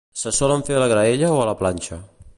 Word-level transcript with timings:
Se 0.21 0.31
solen 0.37 0.63
fer 0.69 0.79
a 0.79 0.81
la 0.85 0.89
graella 0.95 1.31
o 1.37 1.39
a 1.43 1.47
la 1.51 1.57
planxa. 1.63 2.05